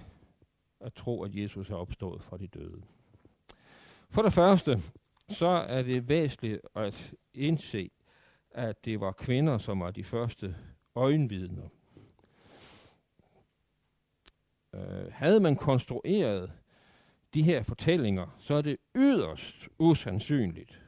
[0.79, 2.81] at tro, at Jesus er opstået fra de døde.
[4.09, 4.77] For det første,
[5.29, 7.91] så er det væsentligt at indse,
[8.51, 10.55] at det var kvinder, som var de første
[10.95, 11.69] øjenvidner.
[14.75, 16.51] Øh, havde man konstrueret
[17.33, 20.81] de her fortællinger, så er det yderst usandsynligt,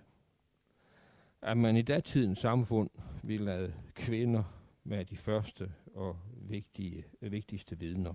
[1.42, 2.90] at man i datidens samfund
[3.24, 4.44] ville lade kvinder
[4.90, 6.16] være de første og
[6.50, 8.14] vigtige, vigtigste vidner.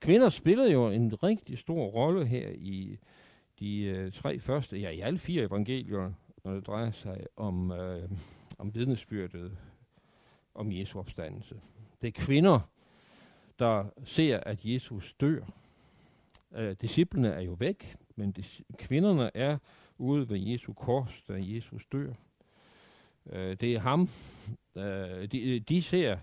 [0.00, 2.98] Kvinder spillede jo en rigtig stor rolle her i
[3.60, 6.12] de øh, tre første, ja i alle fire evangelier,
[6.44, 8.08] når det drejer sig om, øh,
[8.58, 9.56] om vidnesbyrdet
[10.54, 11.60] om Jesu opstandelse.
[12.02, 12.60] Det er kvinder,
[13.58, 15.44] der ser, at Jesus dør.
[16.54, 19.58] Øh, disciplene er jo væk, men dis- kvinderne er
[19.98, 22.12] ude ved Jesu kors, da Jesus dør.
[23.26, 24.08] Øh, det er ham.
[24.78, 26.18] Øh, de, de ser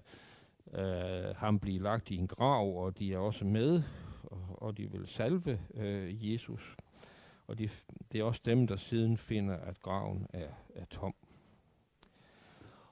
[0.74, 3.84] øh, ham blive lagt i en grav, og de er også med,
[4.24, 6.76] og, og de vil salve øh, Jesus.
[7.48, 7.70] Og de,
[8.12, 11.16] det er også dem, der siden finder, at graven er, er tom.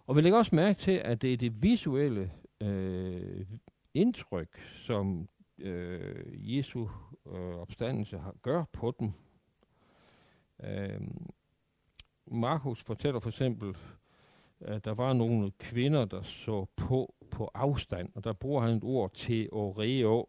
[0.06, 2.32] Og vi lægger også mærke til, at det er det visuelle
[2.62, 3.46] øh,
[3.94, 6.88] indtryk, som øh, Jesu
[7.26, 9.12] øh, opstandelse har, gør på dem.
[10.64, 11.02] Øh,
[12.26, 13.78] Markus fortæller for eksempel,
[14.60, 18.84] at der var nogle kvinder, der så på på afstand, og der bruger han et
[18.84, 20.28] ord til oreo,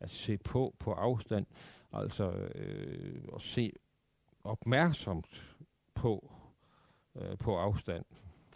[0.00, 1.46] at se på på afstand,
[1.92, 3.72] altså øh, at se
[4.44, 5.56] opmærksomt
[5.94, 6.32] på
[7.16, 8.04] øh, på afstand.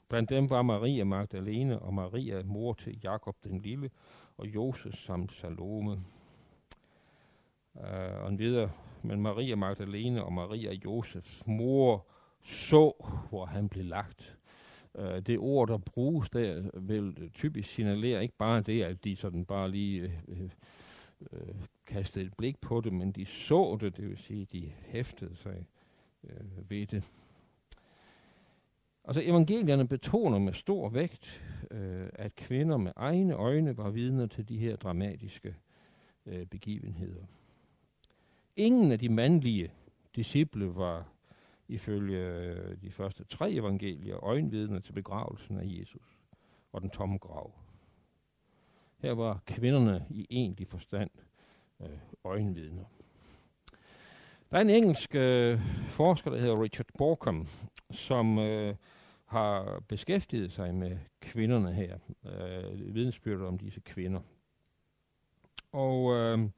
[0.09, 3.91] Blandt dem var Maria Magdalene og Maria, mor til Jakob den Lille,
[4.37, 6.05] og Josef samt Salome.
[7.75, 8.71] Uh, og videre,
[9.03, 12.07] men Maria Magdalene og Maria Josefs mor
[12.43, 12.93] så,
[13.29, 14.37] hvor han blev lagt
[14.99, 19.45] øh, det ord, der bruges der, vil typisk signalere ikke bare det, at de sådan
[19.45, 20.51] bare lige øh, øh,
[21.33, 21.55] øh,
[21.87, 25.67] kastede et blik på det, men de så det, det vil sige, de hæftede sig
[26.25, 27.13] øh, ved det.
[29.05, 34.49] Altså evangelierne betoner med stor vægt, øh, at kvinder med egne øjne var vidner til
[34.49, 35.57] de her dramatiske
[36.27, 37.25] øh, begivenheder.
[38.57, 39.71] Ingen af de mandlige
[40.17, 41.16] disciple var
[41.69, 46.19] ifølge øh, de første tre evangelier øjenvidner til begravelsen af Jesus
[46.73, 47.53] og den tomme grav.
[48.99, 51.11] Her var kvinderne i egentlig forstand
[51.81, 51.89] øh,
[52.25, 52.85] øjenvidner.
[54.51, 57.47] Der er en engelsk øh, forsker, der hedder Richard Borkham,
[57.91, 58.75] som øh,
[59.25, 64.21] har beskæftiget sig med kvinderne her, øh, vidensbyrdet om disse kvinder.
[65.73, 66.49] Og øh,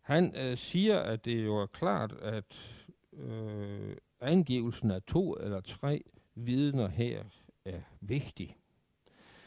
[0.00, 2.78] han øh, siger, at det jo er klart, at
[3.12, 6.02] øh, angivelsen af to eller tre
[6.34, 7.22] vidner her
[7.64, 8.56] er vigtig.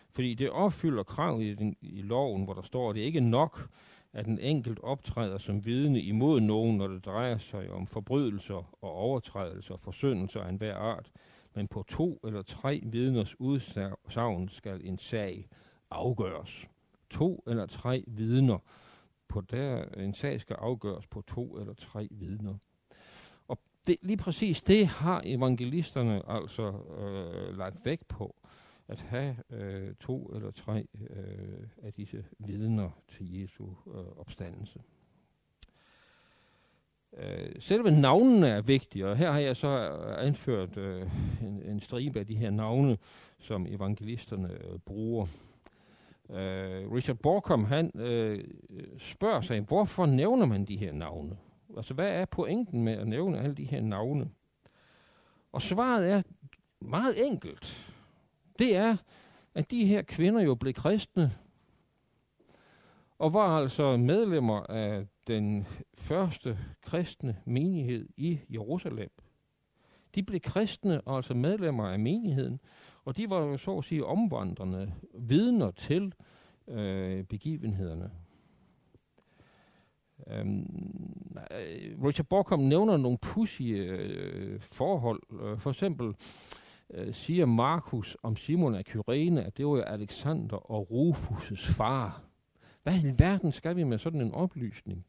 [0.09, 3.23] Fordi det opfylder krav i, den, i loven, hvor der står, at det ikke er
[3.23, 3.69] nok,
[4.13, 8.91] at en enkelt optræder som vidne imod nogen, når det drejer sig om forbrydelser og
[8.91, 11.11] overtrædelser og forsyndelser af enhver art,
[11.53, 15.47] men på to eller tre vidners udsagn skal en sag
[15.91, 16.67] afgøres.
[17.09, 18.57] To eller tre vidner
[19.27, 22.55] på der en sag skal afgøres på to eller tre vidner.
[23.88, 28.36] Det, lige præcis det har evangelisterne altså øh, lagt vægt på,
[28.88, 34.80] at have øh, to eller tre øh, af disse vidner til Jesu øh, opstandelse.
[37.17, 41.10] Øh, selve navnene er vigtige, og her har jeg så øh, anført øh,
[41.41, 42.97] en, en stribe af de her navne,
[43.39, 45.26] som evangelisterne øh, bruger.
[46.30, 48.43] Øh, Richard Borkham, han øh,
[48.97, 51.38] spørger sig, hvorfor nævner man de her navne?
[51.77, 54.29] Altså, hvad er pointen med at nævne alle de her navne?
[55.51, 56.21] Og svaret er
[56.81, 57.93] meget enkelt.
[58.59, 58.97] Det er,
[59.55, 61.31] at de her kvinder jo blev kristne,
[63.19, 69.11] og var altså medlemmer af den første kristne menighed i Jerusalem.
[70.15, 72.59] De blev kristne, og altså medlemmer af menigheden,
[73.05, 76.13] og de var jo så at sige omvandrende vidner til
[76.67, 78.11] øh, begivenhederne.
[80.31, 85.21] Øhm, øh, Richard Borkom nævner nogle pussy øh, forhold.
[85.41, 86.15] Øh, for eksempel
[86.93, 92.21] øh, siger Markus om Simon af Kyrene, at det var Alexander og Rufus' far.
[92.83, 95.05] Hvad i verden skal vi med sådan en oplysning?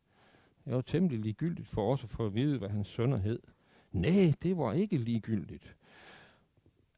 [0.64, 3.38] Det var temmelig ligegyldigt for os at få at vide, hvad hans sønner hed.
[3.92, 5.76] Nej, det var ikke ligegyldigt.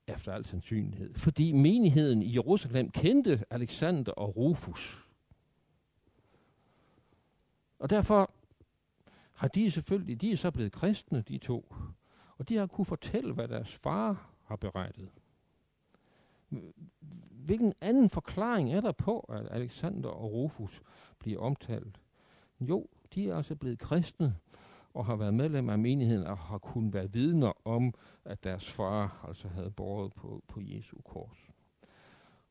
[0.07, 1.15] Efter al sandsynlighed.
[1.15, 5.10] Fordi menigheden i Jerusalem kendte Alexander og Rufus.
[7.81, 8.31] Og derfor
[9.33, 11.75] har de selvfølgelig, de er så blevet kristne, de to.
[12.39, 15.09] Og de har kunne fortælle, hvad deres far har berettet.
[17.31, 20.83] Hvilken anden forklaring er der på, at Alexander og Rufus
[21.19, 22.01] bliver omtalt?
[22.61, 24.37] Jo, de er altså blevet kristne
[24.95, 29.25] og har været medlem af menigheden og har kunnet være vidner om, at deres far
[29.29, 31.51] altså havde båret på, på Jesu kors.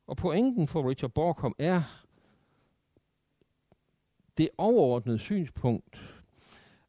[0.06, 1.82] Og pointen for Richard Borkom er
[4.40, 6.22] det overordnede synspunkt,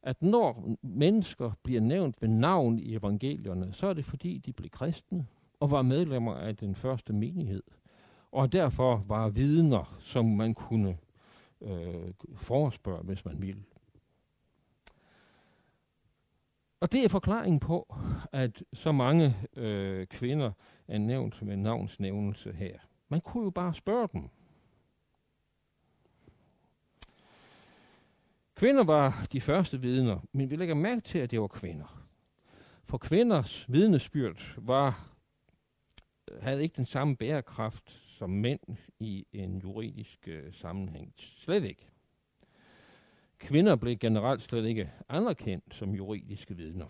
[0.04, 4.70] at når mennesker bliver nævnt ved navn i evangelierne, så er det fordi, de blev
[4.70, 5.28] kristne
[5.60, 7.64] og var medlemmer af den første menighed.
[8.32, 10.97] Og derfor var vidner, som man kunne
[11.62, 13.64] øh, forespørge, hvis man ville.
[16.80, 17.95] Og det er forklaringen på,
[18.32, 20.52] at så mange øh, kvinder
[20.88, 22.80] er nævnt med navnsnævnelse her.
[23.10, 24.30] Man kunne jo bare spørge dem.
[28.62, 32.05] Kvinder var de første vidner, men vi lægger mærke til, at det var kvinder.
[32.86, 35.07] For kvinders vidnesbyrd var
[36.41, 38.59] havde ikke den samme bærekraft som mænd
[38.99, 41.14] i en juridisk øh, sammenhæng.
[41.18, 41.88] Slet ikke.
[43.39, 46.88] Kvinder blev generelt slet ikke anerkendt som juridiske vidner.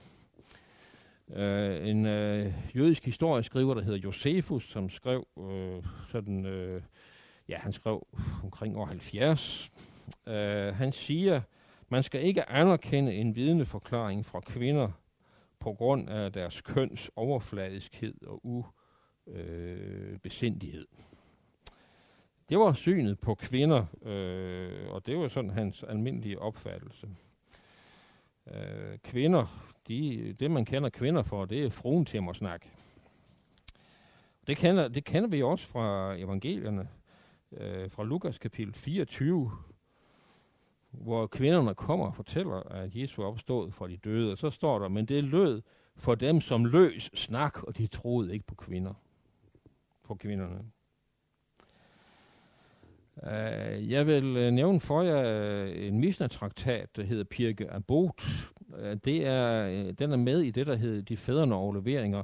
[1.28, 6.82] Uh, en uh, jødisk historieskriver, der hedder Josefus, som skrev uh, sådan, uh,
[7.50, 8.08] ja, han skrev
[8.44, 9.72] omkring år 70.
[10.28, 10.34] Uh,
[10.76, 11.42] han siger,
[11.92, 14.92] man skal ikke anerkende en vidneforklaring fra kvinder
[15.60, 18.66] på grund af deres køns overfladiskhed og
[19.26, 20.88] ubesindighed.
[20.92, 21.04] Øh,
[22.50, 27.10] det var synet på kvinder, øh, og det var sådan hans almindelige opfattelse.
[28.48, 32.66] Øh, kvinder, de, det man kender kvinder for, det er fruentimmersnak.
[34.48, 36.90] Det kender, det kender vi også fra evangelierne,
[37.52, 39.52] øh, fra Lukas kapitel 24,
[40.92, 44.80] hvor kvinderne kommer og fortæller, at Jesus er opstået fra de døde, og så står
[44.80, 45.62] der, men det lød
[45.96, 48.94] for dem som løs snak, og de troede ikke på kvinder.
[50.04, 50.60] På kvinderne.
[53.16, 58.22] Uh, jeg vil uh, nævne for jer uh, en Mishnah-traktat, der hedder Pirke Abot.
[59.06, 62.24] Det er, den er med i det, der hedder De Fædrene overleveringer,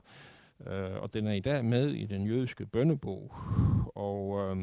[1.02, 3.36] og den er i dag med i den jødiske bønnebog.
[3.96, 4.58] Og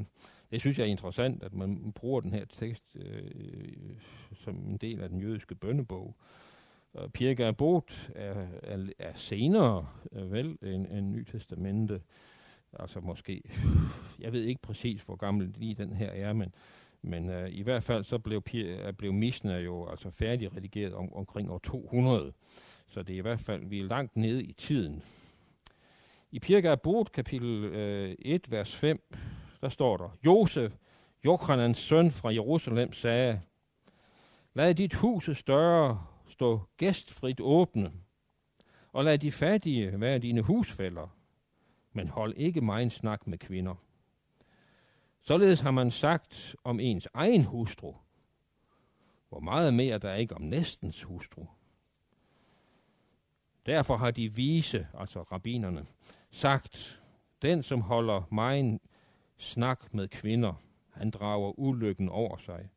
[0.54, 3.30] det synes jeg er interessant, at man bruger den her tekst øh,
[4.34, 6.16] som en del af den jødiske bønnebog.
[6.92, 12.00] Og Pirke Abot er, er, er senere uh, vel en, en Ny Testamente,
[12.78, 13.42] Altså måske,
[14.20, 16.54] jeg ved ikke præcis, hvor gammel lige den her er, men,
[17.02, 21.50] men øh, i hvert fald så blev, øh, blev Misner jo altså færdigredigeret om, omkring
[21.50, 22.32] år 200.
[22.88, 25.02] Så det er i hvert fald, vi er langt nede i tiden.
[26.32, 29.02] I Pirke Bot, kapitel øh, 1, vers 5,
[29.64, 30.72] der står der, Josef,
[31.24, 33.40] Jokranans søn fra Jerusalem, sagde,
[34.54, 37.92] Lad dit hus større stå gæstfrit åbne,
[38.92, 41.08] og lad de fattige være dine husfælder
[41.94, 43.74] men hold ikke meget snak med kvinder.
[45.20, 47.94] Således har man sagt om ens egen hustru,
[49.28, 51.46] hvor meget mere der er ikke om næstens hustru.
[53.66, 55.86] Derfor har de vise, altså rabinerne,
[56.30, 57.02] sagt,
[57.42, 58.80] den som holder meget
[59.38, 60.54] snak med kvinder,
[60.90, 62.68] han drager ulykken over sig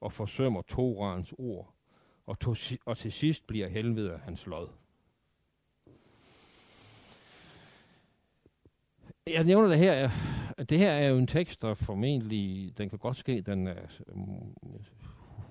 [0.00, 1.74] og forsømmer Torans ord,
[2.26, 2.54] og, to,
[2.84, 4.68] og til sidst bliver helvede hans lod.
[9.26, 10.04] Jeg nævner det her,
[10.58, 14.00] øh, det her er jo en tekst, der formentlig, den kan godt ske, den er
[14.06, 14.80] øh,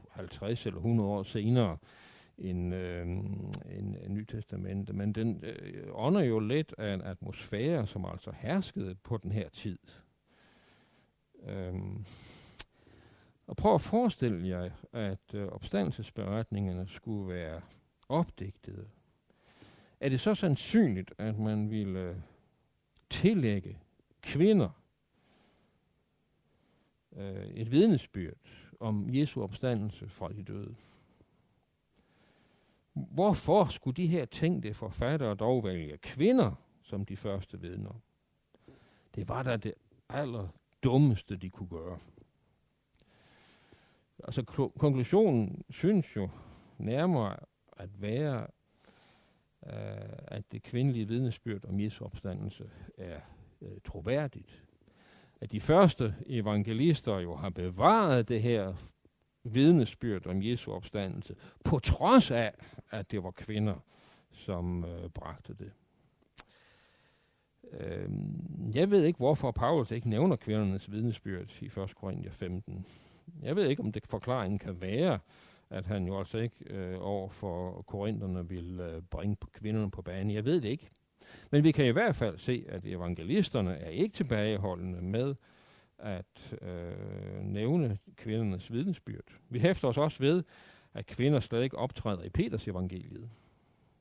[0.10, 1.78] 50 eller 100 år senere
[2.38, 7.02] end, øh, en, en øh, Ny Testamente, men den øh, ånder jo lidt af en
[7.02, 9.80] atmosfære, som altså herskede på den her tid.
[11.44, 12.06] Øhm,
[13.48, 17.62] og prøv at forestille jer, at øh, opstandelsesberetningerne skulle være
[18.10, 18.88] opdigtede.
[20.00, 22.16] Er det så sandsynligt, at man ville øh,
[23.10, 23.80] tillægge
[24.22, 24.70] kvinder
[27.16, 28.38] øh, et vidnesbyrd
[28.80, 30.76] om Jesu opstandelse fra de døde.
[32.94, 36.52] Hvorfor skulle de her tænkte forfattere dog vælge kvinder
[36.84, 38.02] som de første vidner?
[39.16, 39.74] Det var da det
[40.10, 40.48] aller
[40.84, 42.00] dummeste, de kunne gøre.
[44.24, 44.44] Altså
[44.80, 46.30] konklusionen synes jo
[46.78, 47.38] nærmere
[47.78, 48.48] at være,
[49.66, 49.74] øh,
[50.28, 53.20] at det kvindelige vidnesbyrd om Jesu opstandelse er
[53.62, 54.64] øh, troværdigt.
[55.42, 58.74] At de første evangelister jo har bevaret det her
[59.44, 62.54] vidnesbyrd om Jesu opstandelse, på trods af,
[62.92, 63.76] at det var kvinder,
[64.32, 65.72] som øh, bragte det.
[67.74, 68.10] Øh,
[68.76, 71.96] jeg ved ikke, hvorfor Paulus ikke nævner kvindernes vidnesbyrd i 1.
[71.96, 72.86] Korinther 15.
[73.44, 75.20] Jeg ved ikke, om det forklaringen kan være,
[75.70, 80.34] at han jo altså ikke øh, over for korinterne vil øh, bringe kvinderne på banen.
[80.34, 80.90] Jeg ved det ikke.
[81.52, 85.36] Men vi kan i hvert fald se, at evangelisterne er ikke tilbageholdende med
[85.98, 89.38] at øh, nævne kvindernes vidensbyrd.
[89.50, 90.44] Vi hæfter os også ved,
[90.94, 93.30] at kvinder slet ikke optræder i Peters evangeliet.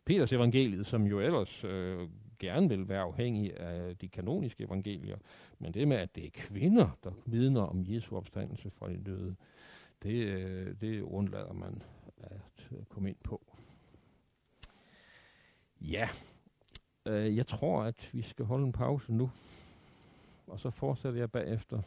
[0.05, 2.09] Peters evangeliet, som jo ellers øh,
[2.39, 5.19] gerne vil være afhængig af de kanoniske evangelier,
[5.59, 9.37] men det med, at det er kvinder, der vidner om Jesu opstandelse fra de døde,
[10.03, 11.83] det, øh, det undlader man
[12.19, 13.43] at øh, komme ind på.
[15.81, 16.09] Ja,
[17.07, 19.31] øh, jeg tror, at vi skal holde en pause nu,
[20.47, 21.83] og så fortsætter jeg bagefter.